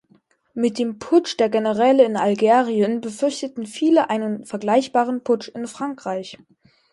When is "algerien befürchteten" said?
2.17-3.67